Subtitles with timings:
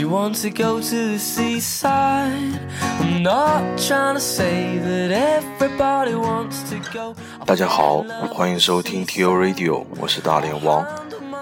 [0.00, 2.58] you want to go to the seaside?
[3.00, 7.14] I'm not trying to say that everybody wants to go.
[7.44, 8.02] 大家好，
[8.32, 9.34] 欢迎收听 T.O.
[9.34, 10.86] Radio，我是大连王。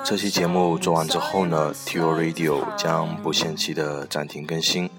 [0.05, 2.13] 这期节目做完之后呢，T.O.
[2.15, 4.91] Radio 将不限期的暂停更新，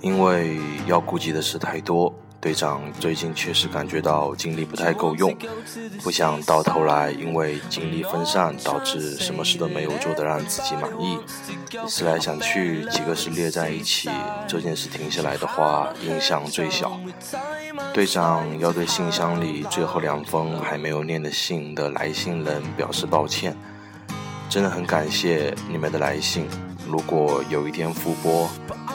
[0.00, 2.14] 因为要顾及的事太多。
[2.46, 5.36] 队长最近确实感觉到精力不太够用，
[6.00, 11.18] 不想到头来因为精力分散导致什么事都没有做得让自己满意。
[11.88, 14.08] 思来想去，几个事列在一起，
[14.46, 17.00] 这件事停下来的话，影响最小。
[17.92, 23.56] 队长要对信箱里最后两封还没有念的信的来信人表示抱歉，
[24.48, 26.46] 真的很感谢你们的来信。
[26.86, 28.48] 如果有一天复播，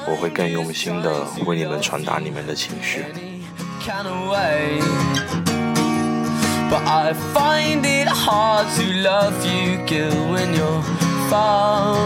[0.07, 3.03] 我会更用心的为你们传达你们的情绪。
[3.83, 4.79] Kind of way.
[6.69, 10.81] But I find it hard to love you, Gil, when you're
[11.29, 11.97] far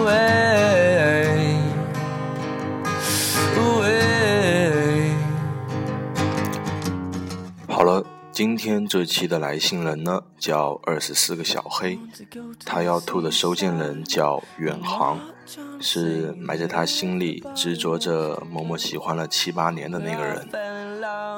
[0.00, 1.56] away.
[3.56, 5.14] away.
[7.68, 11.98] 好了，今天这期的来信人呢，叫二十四个小黑，
[12.66, 15.18] 他要吐的收件人叫远航，
[15.80, 20.46] 是埋在他心里执着着某某喜欢了七八年的那个人。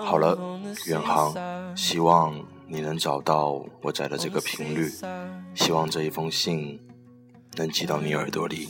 [0.04, 0.38] 好了，
[0.86, 1.34] 远航，
[1.76, 2.38] 希望
[2.68, 4.90] 你能找到我在的这个频率，
[5.54, 6.78] 希望这一封信
[7.56, 8.68] 能寄到你耳朵里。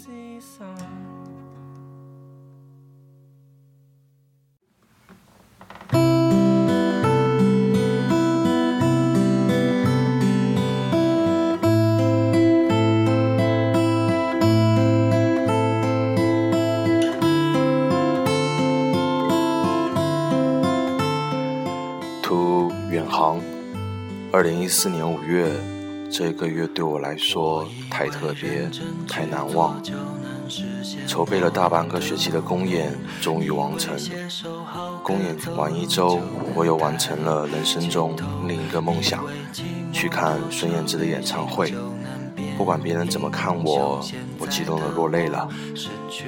[26.17, 28.71] 这个月对我来说太特别，
[29.09, 29.83] 太难忘。
[31.09, 33.93] 筹备了大半个学期的公演终于完成。
[35.03, 36.21] 公演完一周，
[36.55, 38.15] 我又完成了人生中
[38.47, 39.25] 另一个梦想，
[39.93, 41.75] 去看孙燕姿的演唱会。
[42.57, 44.01] 不管别人怎么看我，
[44.39, 45.49] 我激动的落泪了，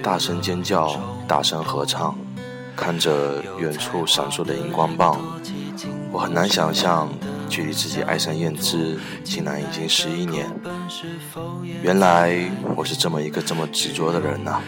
[0.03, 2.13] 大声尖叫，大声合唱，
[2.75, 5.17] 看着远处闪烁的荧光棒，
[6.11, 7.09] 我很难想象。
[7.49, 10.47] 距离自己爱上燕姿，竟然已经十一年。
[11.83, 14.61] 原来我是这么一个这么执着的人呐！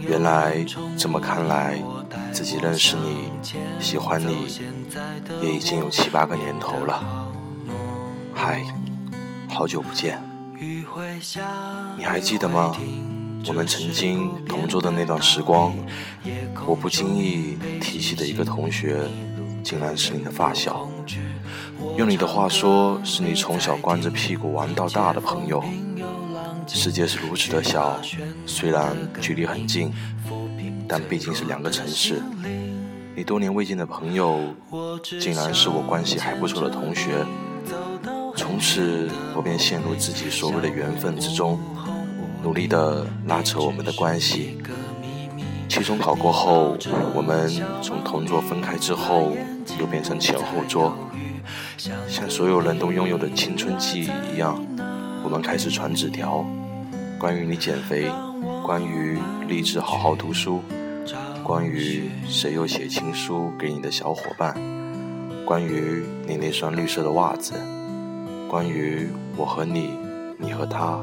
[0.00, 0.64] 原来
[0.96, 1.82] 这么看来，
[2.32, 3.30] 自己认识你、
[3.80, 4.46] 喜欢你，
[5.42, 7.28] 也已经有七八个年头了。
[8.34, 8.62] 嗨，
[9.48, 10.20] 好久不见，
[11.96, 12.76] 你还记得吗？
[13.48, 15.72] 我们曾经同桌的那段时光，
[16.66, 19.00] 我不经意提起的一个同学，
[19.66, 20.88] 竟然是你的发小。
[21.96, 25.60] 用你的话说，是你从小光着屁股玩到大的朋友。
[26.68, 28.00] 世界是如此的小，
[28.46, 29.92] 虽然距离很近，
[30.86, 32.22] 但毕竟是两个城市。
[33.16, 34.38] 你多年未见的朋友，
[35.20, 37.26] 竟然是我关系还不错的同学。
[38.36, 41.58] 从此，我便陷入自己所谓的缘分之中，
[42.40, 44.58] 努力的拉扯我们的关系。
[45.68, 46.76] 期中考过后，
[47.14, 47.50] 我们
[47.82, 49.32] 从同桌分开之后，
[49.78, 50.96] 又变成前后桌。
[52.08, 54.60] 像所有人都拥有的青春记忆一样，
[55.22, 56.44] 我们开始传纸条，
[57.18, 58.10] 关于你减肥，
[58.64, 60.60] 关于励志好好读书，
[61.44, 64.56] 关于谁又写情书给你的小伙伴，
[65.44, 67.54] 关于你那双绿色的袜子，
[68.48, 69.90] 关于我和你，
[70.38, 70.98] 你和他，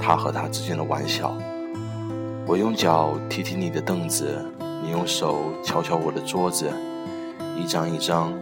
[0.00, 1.36] 他和他之间的玩笑。
[2.46, 4.44] 我用脚踢踢你的凳子，
[4.82, 6.70] 你用手敲敲我的桌子，
[7.56, 8.32] 一张一张。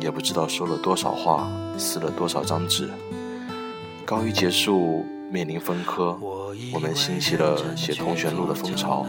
[0.00, 2.88] 也不知道说了多少话，撕了多少张纸。
[4.04, 6.16] 高一结束，面临分科，
[6.72, 9.04] 我们兴起了写同学录的风潮。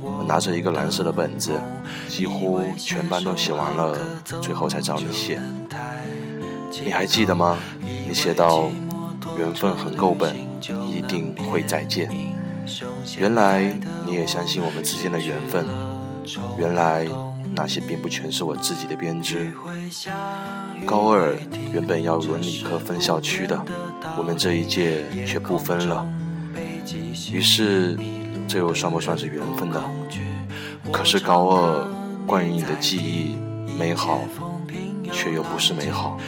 [0.00, 1.60] 我拿着一个蓝色的本子，
[2.08, 3.98] 几乎全班都写完了，
[4.40, 5.42] 最后才找你写。
[6.84, 7.58] 你还记得吗？
[8.06, 8.70] 你写到
[9.36, 10.36] 缘分很够本，
[10.88, 12.08] 一定会再见。
[13.18, 13.76] 原来
[14.06, 15.66] 你也相信我们之间的缘分。
[16.56, 17.08] 原来。
[17.54, 19.52] 那些并不全是我自己的编织。
[20.86, 21.34] 高二
[21.72, 23.60] 原本要文理科分校区的，
[24.16, 26.06] 我们这一届却不分了。
[27.30, 27.98] 于是，
[28.48, 29.82] 这又算不算是缘分呢？
[30.92, 31.88] 可是高二
[32.26, 33.36] 关于你的记忆
[33.78, 34.20] 美好，
[35.12, 36.18] 却又不是美好。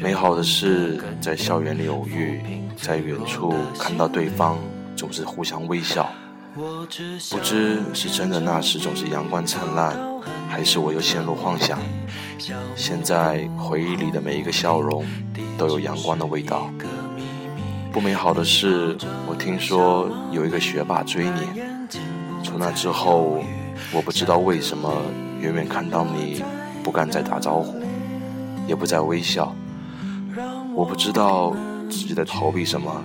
[0.00, 2.40] 美好的是在校园里偶遇，
[2.76, 4.58] 在远处看到对方，
[4.96, 6.08] 总是互相微笑。
[6.54, 9.96] 不知是真的那时总是阳光灿烂，
[10.52, 11.78] 还是我又陷入幻想。
[12.76, 15.02] 现在回忆里的每一个笑容，
[15.56, 16.70] 都有阳光的味道。
[17.90, 18.94] 不美好的是，
[19.26, 21.62] 我听说有一个学霸追你。
[22.44, 23.42] 从那之后，
[23.94, 24.92] 我不知道为什么，
[25.40, 26.42] 远远看到你，
[26.84, 27.80] 不敢再打招呼，
[28.68, 29.56] 也不再微笑。
[30.74, 31.56] 我不知道
[31.88, 33.02] 自己在逃避什么，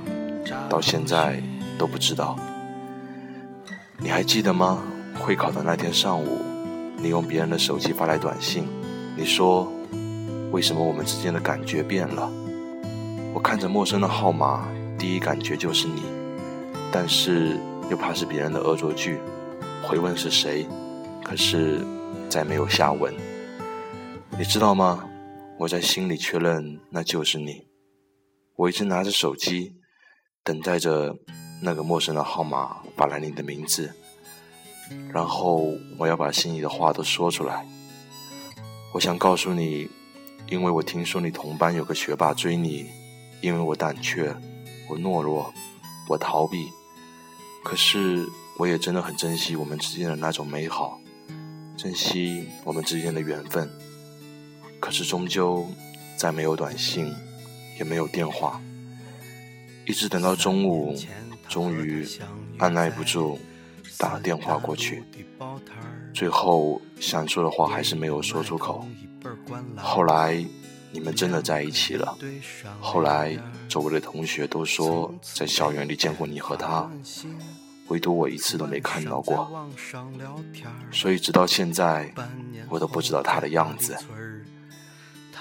[0.68, 1.42] 到现在
[1.78, 2.36] 都不知道。
[3.98, 4.80] 你还记得吗？
[5.18, 6.42] 会考的那天上午，
[6.98, 8.68] 你用别人的手机发来短信，
[9.16, 9.72] 你说
[10.52, 12.32] ：“为什么我们之间的感觉变了？”
[13.34, 14.68] 我看着陌生的号码。
[15.00, 16.02] 第一感觉就是你，
[16.92, 17.56] 但是
[17.92, 19.20] 又怕是别人的恶作剧，
[19.84, 20.66] 回问是谁，
[21.24, 21.86] 可是
[22.28, 23.14] 再没有下文。
[24.40, 25.08] 你知道吗？
[25.60, 27.68] 我在心里确认那就是你。
[28.56, 29.76] 我一直拿着手机，
[30.44, 31.16] 等待着
[31.62, 33.94] 那个陌生的号码发来你的名字，
[35.13, 37.66] 然后我要把心里的话都说出来。
[38.94, 39.89] 我想告诉你，
[40.50, 42.86] 因为我听说你同班有个学霸追你，
[43.42, 44.36] 因为我胆怯。
[44.89, 45.54] 我懦弱，
[46.07, 46.69] 我逃避，
[47.62, 48.25] 可是
[48.57, 50.98] 我也真的很珍惜我们之间的那种美好，
[51.75, 53.69] 珍惜我们之间的缘分。
[54.80, 55.68] 可是终究
[56.16, 57.13] 再没有短信，
[57.78, 58.62] 也没有电话，
[59.86, 60.95] 一直等到中午，
[61.50, 62.07] 终于
[62.60, 63.38] 按耐不住
[63.98, 65.04] 打了电话过去，
[66.14, 68.86] 最后想说的话还是没有说出口。
[69.76, 70.46] 后来。
[70.90, 72.18] 你们真的在一起了。
[72.80, 76.90] 后来，周围的同学都说在校园里见过你和他，
[77.90, 79.70] 唯独我一次都没看到过。
[80.90, 82.12] 所以，直到现在，
[82.70, 83.96] 我都不知道他的样子。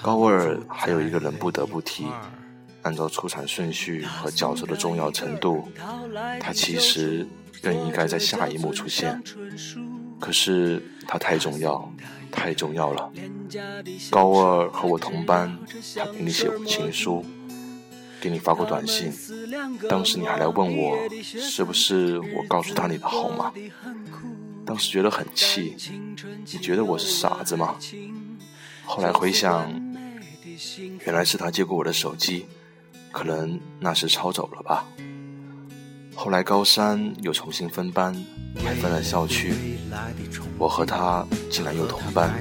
[0.01, 2.05] 高二还有一个人不得不提，
[2.81, 5.71] 按照出场顺序和角色的重要程度，
[6.41, 7.25] 他其实
[7.61, 9.21] 更应该在下一幕出现。
[10.19, 11.91] 可是他太重要。
[12.29, 13.09] 太重要了。
[14.11, 15.57] 高二和我同班，
[15.95, 17.25] 他给你写过情书，
[18.19, 19.11] 给你发过短信。
[19.89, 23.51] 当时你还来问我，是不是我告诉他你的号码？
[24.65, 25.75] 当时觉得很气，
[26.51, 27.75] 你觉得我是傻子吗？
[28.85, 29.71] 后来回想，
[31.05, 32.45] 原来是他接过我的手机，
[33.11, 34.85] 可能那时抄走了吧。
[36.19, 38.11] 后来高三又重新分班，
[38.65, 39.53] 还分了校区。
[40.57, 42.33] 我和他竟然又同班，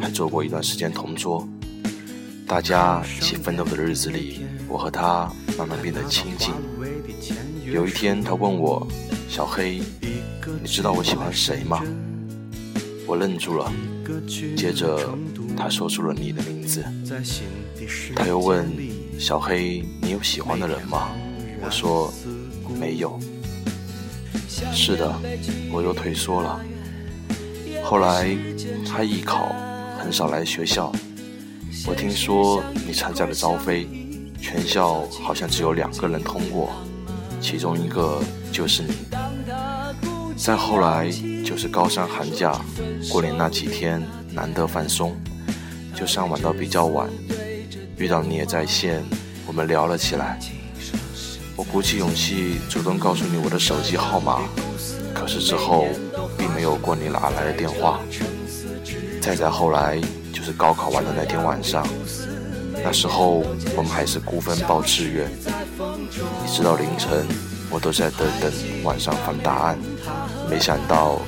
[0.00, 1.46] 还做过一段时间同桌。
[2.48, 6.52] 大家一起奋斗的日子里，我和他慢慢变得亲近。
[7.64, 8.84] 有一天，他问我
[9.30, 9.80] ：“小黑，
[10.60, 11.80] 你知道我喜欢谁吗？”
[13.06, 13.72] 我愣住了，
[14.56, 15.16] 接着
[15.56, 16.84] 他说出了你的名字。
[18.16, 18.68] 他又问
[19.16, 21.08] ：“小黑，你有喜欢的人吗？”
[21.64, 22.12] 我说。
[22.68, 23.18] 没有，
[24.72, 25.14] 是的，
[25.72, 26.60] 我又退缩了。
[27.82, 28.36] 后来
[28.86, 29.54] 他艺考
[29.98, 30.92] 很少来学校，
[31.86, 33.86] 我听说你参加了招飞，
[34.40, 36.70] 全校好像只有两个人通过，
[37.40, 38.20] 其中一个
[38.50, 38.92] 就是你。
[40.36, 41.08] 再后来
[41.44, 42.60] 就是高三寒假，
[43.10, 44.02] 过年那几天
[44.32, 45.16] 难得放松，
[45.94, 47.08] 就上晚到比较晚，
[47.96, 49.02] 遇到你也在线，
[49.46, 50.38] 我们聊了起来。
[51.56, 54.42] 我鼓起勇气主动告诉你我的手机号码，
[55.14, 55.86] 可是之后
[56.36, 57.98] 并没有过你哪来的电话。
[59.22, 59.98] 再再后来
[60.32, 61.86] 就是高考完的那天晚上，
[62.84, 63.42] 那时候
[63.74, 65.30] 我们还是估分报志愿，
[66.44, 67.26] 一直到凌晨
[67.70, 68.52] 我都在等等
[68.84, 69.78] 晚上翻答案，
[70.50, 71.20] 没想到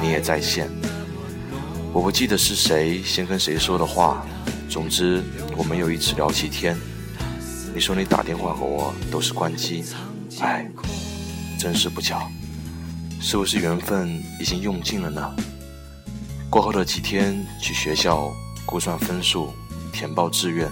[0.00, 0.70] 你也在线。
[1.92, 4.26] 我不记得是谁先跟谁说的话，
[4.68, 5.22] 总之
[5.56, 6.76] 我们有一次聊起天。
[7.74, 9.82] 你说你打电话给我都是关机，
[10.40, 10.64] 哎，
[11.58, 12.30] 真是不巧，
[13.20, 15.34] 是不是缘分已经用尽了呢？
[16.48, 18.32] 过后的几天去学校
[18.64, 19.52] 估算分数、
[19.92, 20.70] 填报志愿，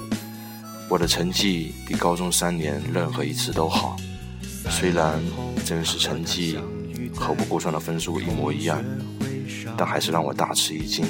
[0.89, 3.97] 我的成绩比高中三年任何一次都好，
[4.71, 5.21] 虽然
[5.65, 6.57] 真实成绩
[7.17, 8.81] 和我估算的分数一模一样，
[9.77, 11.05] 但还是让我大吃一惊。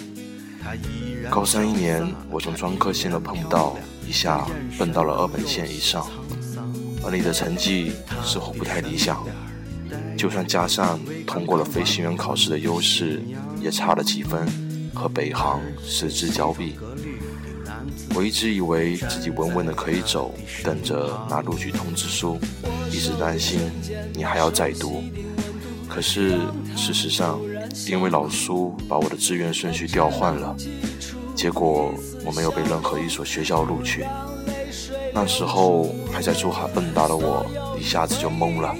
[1.30, 3.76] 高三一年，我从专科线都碰到。
[4.04, 4.44] 一下
[4.76, 6.06] 奔到了二本线以上，
[7.02, 7.92] 而你的成绩
[8.22, 9.24] 似乎不太理想，
[10.18, 13.22] 就算加上通过了飞行员考试的优势，
[13.60, 14.44] 也差了几分，
[14.92, 16.74] 和北航失之交臂。
[18.14, 22.38] 我一直以为自己稳稳的可以走，等着拿录取通知书，
[22.90, 23.60] 一直担心
[24.12, 25.02] 你还要再读。
[25.88, 26.40] 可是
[26.76, 27.40] 事实上，
[27.86, 30.56] 因为老苏把我的志愿顺序调换了。
[31.34, 31.92] 结果
[32.24, 34.04] 我没有被任何一所学校录取。
[35.14, 37.44] 那时候还在珠海蹦跶的我，
[37.78, 38.74] 一下子就懵了。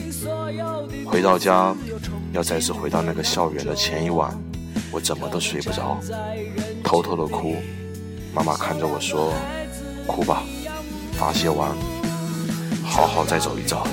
[1.05, 1.75] 回到家，
[2.33, 4.39] 要再次回到那个校园的前一晚，
[4.91, 5.99] 我怎么都睡不着，
[6.83, 7.57] 偷偷的哭。
[8.35, 9.33] 妈妈看着我说
[10.09, 10.43] ：“哭吧，
[11.13, 11.71] 发泄完。”
[12.83, 13.87] 好好再走一遭。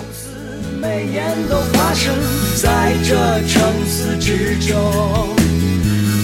[0.81, 2.15] 每年都发生
[2.55, 3.15] 在这
[3.47, 5.35] 城市之中，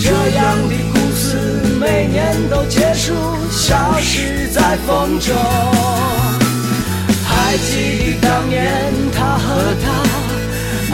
[0.02, 1.38] 这样的故事
[1.78, 3.14] 每年都结束，
[3.52, 5.36] 消失在风中。
[7.26, 9.92] 还记得当年他和她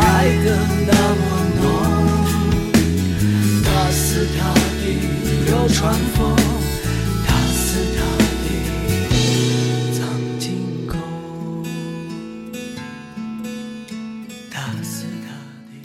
[0.02, 1.22] 爱的那么
[1.62, 1.64] 浓，
[3.64, 4.84] 他似他的
[5.46, 6.20] 流川枫，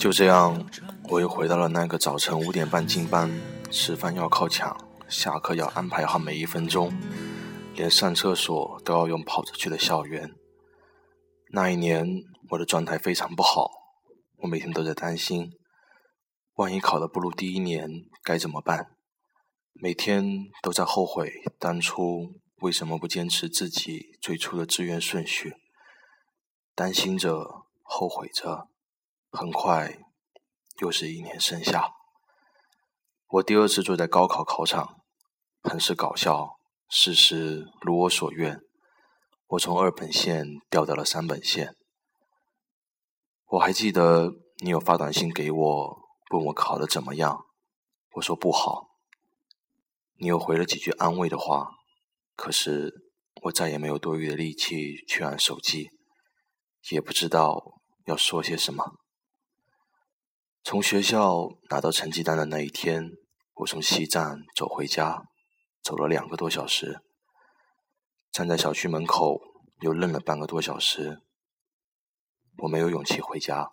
[0.06, 0.64] 就这样，
[1.08, 3.28] 我又回到了那个早晨五点半进班、
[3.72, 6.96] 吃饭要靠抢、下课要安排好每一分钟，
[7.74, 10.32] 连上厕所都要用跑着去的校园。
[11.50, 13.68] 那一年，我的状态非常不好，
[14.36, 15.50] 我每天都在担心，
[16.54, 17.90] 万一考的不如第一年
[18.22, 18.92] 该怎么办？
[19.72, 20.24] 每天
[20.62, 25.56] 都在后悔当初为什么不坚持自己最初的志愿顺序，
[26.76, 28.68] 担心着，后悔着。
[29.36, 29.98] 很快，
[30.80, 31.92] 又是一年盛夏。
[33.28, 35.02] 我第二次坐在高考考场，
[35.62, 36.56] 很是搞笑。
[36.88, 38.58] 事实如我所愿，
[39.48, 41.74] 我从二本线调到了三本线。
[43.48, 45.98] 我还记得你有发短信给我，
[46.30, 47.44] 问我考得怎么样。
[48.12, 48.86] 我说不好。
[50.18, 51.72] 你又回了几句安慰的话，
[52.34, 52.90] 可是
[53.42, 55.90] 我再也没有多余的力气去按手机，
[56.88, 58.94] 也不知道要说些什么。
[60.68, 63.12] 从学校拿到成绩单的那一天，
[63.54, 65.22] 我从西站走回家，
[65.80, 67.04] 走了两个多小时。
[68.32, 69.40] 站在小区门口
[69.82, 71.22] 又愣了半个多小时。
[72.64, 73.70] 我没有勇气回家，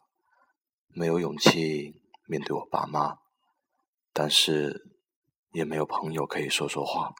[0.89, 3.17] 没有勇气面对我爸妈，
[4.13, 4.91] 但是
[5.51, 7.15] 也没有朋友可以说说话。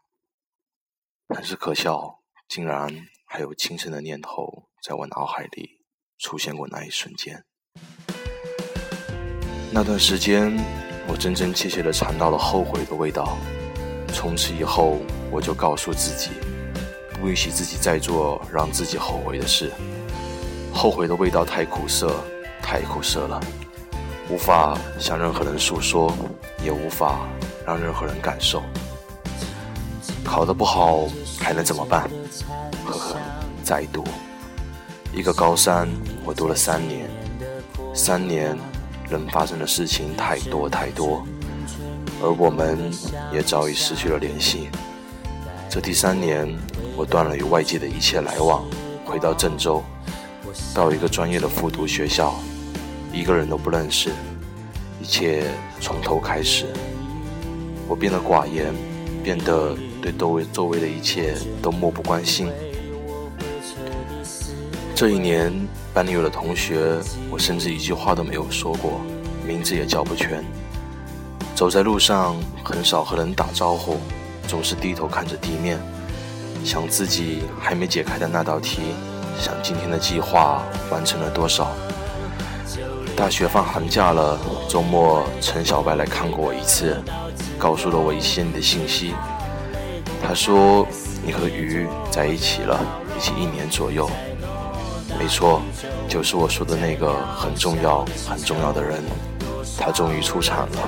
[1.30, 5.84] 很是可笑，竟然还有轻生的念头在我脑海里
[6.20, 7.44] 出现过那一瞬间。
[9.76, 10.56] 那段时间，
[11.08, 13.40] 我真真切切的尝到了后悔的味道。
[14.14, 15.00] 从此以后，
[15.32, 16.30] 我就告诉自己，
[17.20, 19.72] 不允许自己再做让自己后悔的事。
[20.72, 22.14] 后悔的味道太苦涩，
[22.62, 23.42] 太苦涩了，
[24.30, 26.16] 无法向任何人诉说，
[26.64, 27.28] 也无法
[27.66, 28.62] 让任何人感受。
[30.24, 31.08] 考得不好
[31.40, 32.08] 还能怎么办？
[32.86, 33.18] 呵呵，
[33.64, 34.04] 再读
[35.12, 35.90] 一个高三，
[36.24, 37.10] 我读了三年，
[37.96, 38.56] 三年。
[39.10, 41.26] 能发生的事情太多太多，
[42.22, 42.92] 而我们
[43.32, 44.70] 也早已失去了联系。
[45.70, 46.48] 这第三年，
[46.96, 48.64] 我断了与外界的一切来往，
[49.04, 49.84] 回到郑州，
[50.74, 52.36] 到一个专业的复读学校，
[53.12, 54.12] 一个人都不认识，
[55.02, 55.46] 一切
[55.80, 56.68] 从头开始。
[57.88, 58.74] 我变得寡言，
[59.24, 62.50] 变得对周围周围的一切都漠不关心。
[64.96, 65.52] 这一年，
[65.94, 69.00] 班里有的同学，我甚至一句话都没有说过，
[69.46, 70.44] 名字也叫不全。
[71.54, 73.98] 走在路上，很少和人打招呼，
[74.48, 75.78] 总是低头看着地面，
[76.66, 78.82] 想自己还没解开的那道题，
[79.40, 81.72] 想今天的计划完成了多少。
[83.16, 87.00] 大学放寒假了，周末陈小白来看过我一次，
[87.60, 89.14] 告诉了我一些你的信息。
[90.26, 90.88] 他说
[91.24, 92.84] 你和鱼在一起了，
[93.16, 94.10] 一起一年左右。
[95.20, 95.62] 没错，
[96.08, 99.02] 就是我说的那个很重要、很重要的人，
[99.78, 100.80] 他终于出场了。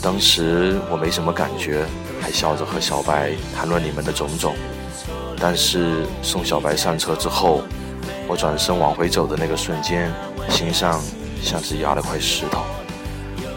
[0.00, 1.84] 当时我没什么感觉，
[2.20, 4.54] 还笑着和小白谈论你们的种种。
[5.38, 7.62] 但是送小白上车之后，
[8.26, 10.10] 我转身往回走的那个瞬间，
[10.48, 11.00] 心上
[11.42, 12.62] 像是压了块石头。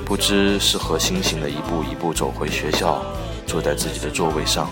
[0.05, 3.01] 不知是何心情的，一步一步走回学校，
[3.45, 4.69] 坐在自己的座位上，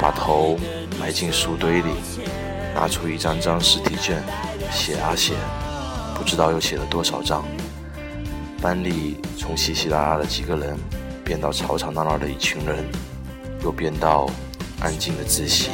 [0.00, 0.58] 把头
[0.98, 1.90] 埋进书堆里。
[2.80, 4.22] 拿出一张张试题卷，
[4.70, 5.34] 写啊写，
[6.14, 7.44] 不知道又写了多少张。
[8.62, 10.78] 班里从稀稀拉拉的几个人，
[11.24, 12.84] 变到吵吵闹闹的一群人，
[13.64, 14.30] 又变到
[14.80, 15.70] 安静的自习。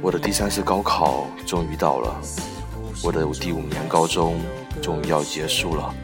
[0.00, 2.18] 我的第三次高考终于到了，
[3.02, 4.40] 我的第五年高中
[4.80, 5.94] 终于要结束了。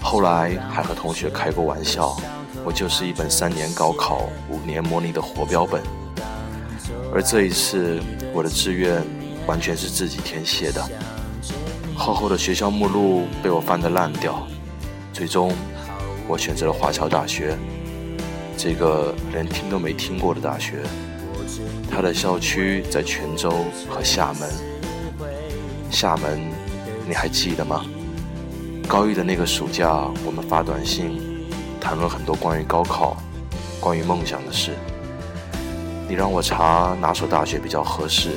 [0.00, 2.16] 后来还和同学开过玩笑，
[2.64, 5.82] 我就是一本三年高考、五年模拟的活标本。
[7.16, 7.98] 而这一次，
[8.34, 9.02] 我的志愿
[9.46, 10.86] 完全是自己填写的。
[11.96, 14.46] 厚厚的学校目录被我翻得烂掉，
[15.14, 15.50] 最终
[16.28, 17.56] 我选择了华侨大学，
[18.58, 20.82] 这个连听都没听过的大学。
[21.90, 24.46] 它的校区在泉州和厦门。
[25.90, 26.38] 厦门，
[27.08, 27.82] 你还记得吗？
[28.86, 31.18] 高一的那个暑假，我们发短信，
[31.80, 33.16] 谈论很多关于高考、
[33.80, 34.72] 关于梦想的事。
[36.08, 38.30] 你让我查哪所大学比较合适，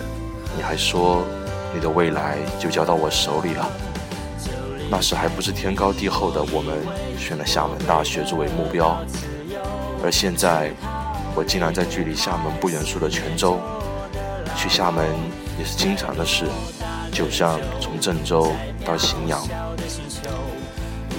[0.56, 1.24] 你还说
[1.74, 3.70] 你的未来就交到我手里了。
[4.90, 6.76] 那时还不知天高地厚的我们
[7.16, 8.98] 选了厦门大学作为目标，
[10.04, 10.72] 而现在
[11.36, 13.60] 我竟然在距离厦门不远处的泉州，
[14.58, 15.06] 去厦门
[15.60, 16.46] 也是经常的事，
[17.12, 18.52] 就像从郑州
[18.84, 19.40] 到荥阳。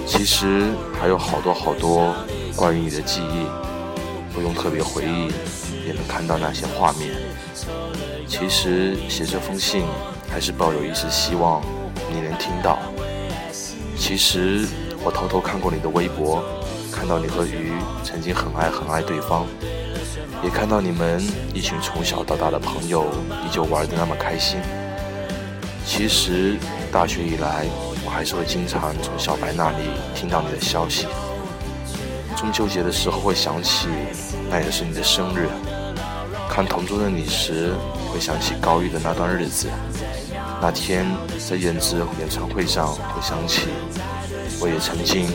[0.05, 0.67] 其实
[0.99, 2.13] 还有好多好多
[2.57, 3.45] 关于你的记忆，
[4.33, 5.31] 不用特别回忆
[5.85, 7.09] 也能看到那些画面。
[8.27, 9.83] 其实写这封信
[10.29, 11.61] 还是抱有一丝希望
[12.09, 12.79] 你能听到。
[13.97, 14.65] 其实
[15.03, 16.43] 我偷偷看过你的微博，
[16.91, 17.73] 看到你和鱼
[18.03, 19.45] 曾经很爱很爱对方，
[20.43, 21.21] 也看到你们
[21.53, 23.05] 一群从小到大的朋友
[23.45, 24.59] 依旧玩得那么开心。
[25.85, 26.57] 其实
[26.91, 27.65] 大学以来，
[28.05, 31.05] 我还是会经常从小白那里听到你的消息。
[32.35, 33.87] 中秋节的时候会想起，
[34.49, 35.47] 那也是你的生日。
[36.51, 37.71] 看《同桌的你》时，
[38.11, 39.69] 会想起高一的那段日子。
[40.61, 41.07] 那天
[41.39, 43.69] 在燕姿演唱会上，会想起
[44.59, 45.25] 我也曾经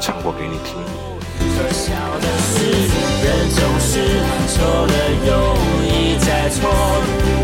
[0.00, 0.76] 唱过给你听。
[1.38, 2.60] 可笑的是，
[3.24, 4.20] 人总是
[4.52, 4.54] 错
[4.86, 5.32] 了又
[5.82, 6.68] 一再错，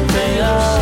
[0.08, 0.81] 飞蛾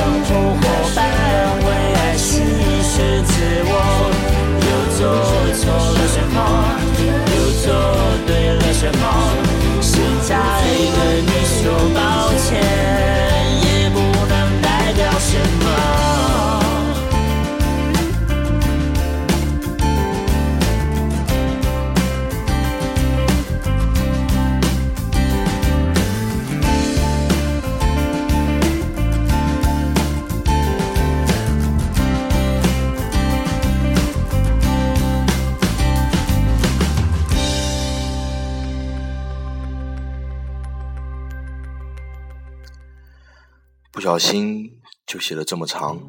[44.01, 46.01] 不小心就写了这么长。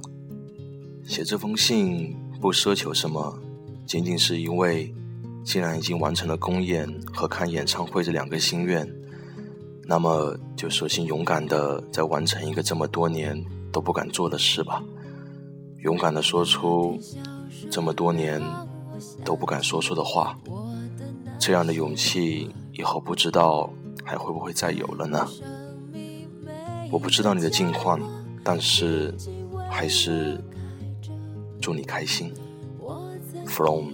[1.04, 3.38] 写这封信不奢求什么，
[3.86, 4.96] 仅仅是因为
[5.44, 8.90] 既然已经完成了公演和看演唱会这两个心愿，
[9.84, 14.82] 那么就索性勇敢的再完成一个这么多年都不敢做的事吧。
[15.80, 16.98] 勇敢的说出
[17.70, 18.42] 这么多年
[19.26, 20.40] 都不敢说出的话。
[21.38, 23.70] 这样的勇气以后不知道
[24.06, 25.28] 还会不会再有了呢？
[26.92, 27.98] 我不知道你的近况，
[28.44, 29.14] 但是
[29.70, 30.38] 还是
[31.62, 32.34] 祝你开心。
[33.46, 33.94] From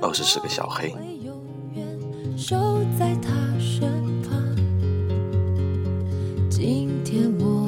[0.00, 0.94] 二十四个小黑。
[6.48, 7.67] 今天我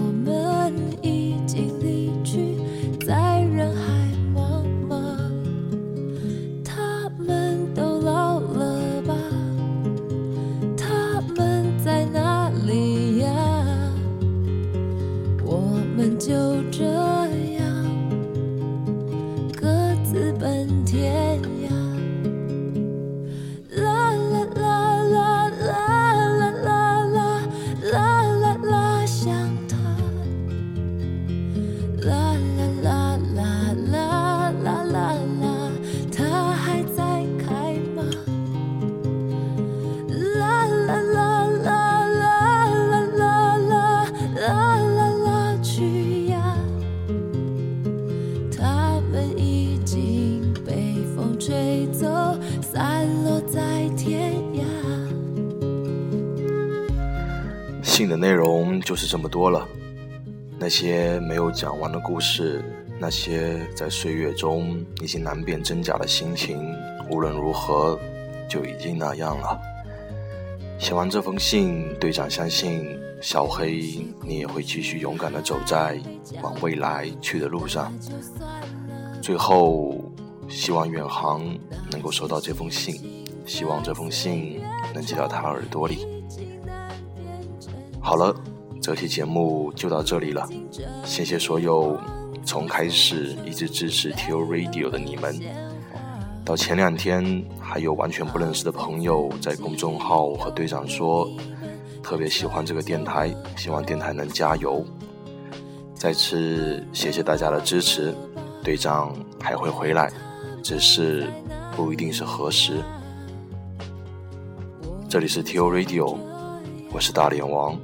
[58.91, 59.69] 就是这么多了，
[60.59, 62.61] 那些没有讲完的故事，
[62.99, 66.59] 那些在岁月中已经难辨真假的心情，
[67.09, 67.97] 无论如何
[68.49, 69.57] 就已经那样了。
[70.77, 72.85] 写完这封信，队长相信
[73.23, 75.97] 小黑你也会继续勇敢地走在
[76.43, 77.97] 往未来去的路上。
[79.23, 80.03] 最后，
[80.49, 81.47] 希望远航
[81.93, 84.61] 能够收到这封信，希望这封信
[84.93, 86.05] 能寄到他耳朵里。
[88.03, 88.35] 好了，
[88.91, 90.49] 这期节目就到这里了。
[91.05, 91.97] 谢谢所有
[92.45, 95.41] 从开始一直支持 T O Radio 的你们。
[96.45, 101.31] 到前两天，还有完全不认识的朋友在公众号和队长说，
[102.03, 104.85] 特别喜欢这个电台，希望电台能加油。
[105.95, 108.13] 再次谢谢大家的支持，
[108.65, 110.11] 队长还会回来，
[110.65, 111.29] 只是
[111.77, 112.83] 不一定是何时。
[115.09, 116.17] 这里是 T O Radio，
[116.93, 117.79] 我是大脸王。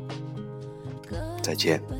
[1.46, 1.95] 再见。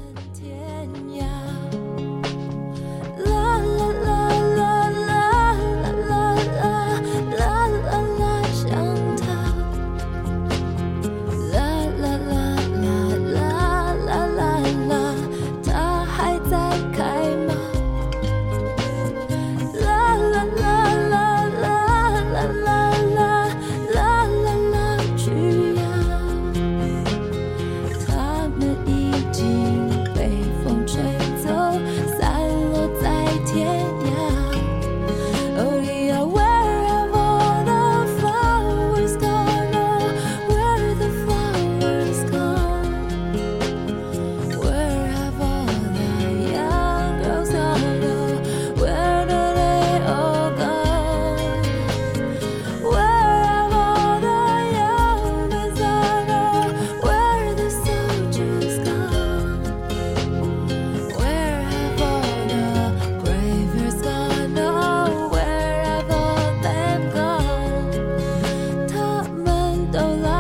[69.97, 70.36] so long.